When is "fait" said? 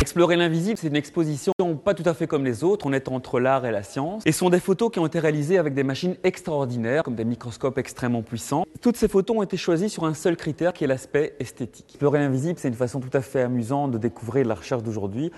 2.14-2.26, 13.20-13.42